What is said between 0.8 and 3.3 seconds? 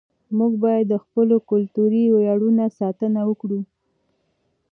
د خپلو کلتوري ویاړونو ساتنه